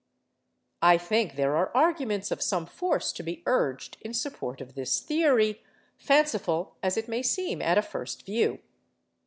I 0.81 0.97
think 0.97 1.35
there 1.35 1.55
are 1.55 1.69
arguments 1.77 2.31
of 2.31 2.41
some 2.41 2.65
force 2.65 3.11
to 3.11 3.21
be 3.21 3.43
urged 3.45 3.97
in 4.01 4.15
support 4.15 4.59
of 4.59 4.73
this 4.73 4.99
theory, 4.99 5.61
fanciful 5.95 6.75
as 6.81 6.97
it 6.97 7.07
may 7.07 7.21
seem 7.21 7.61
at 7.61 7.77
a 7.77 7.83
first 7.83 8.25
view. 8.25 8.57